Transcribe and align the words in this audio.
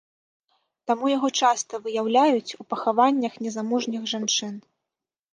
Таму 0.91 1.09
яго 1.15 1.27
часта 1.41 1.79
выяўляюць 1.85 2.55
у 2.63 2.65
пахаваннях 2.71 3.33
незамужніх 3.49 4.07
жанчын. 4.13 4.57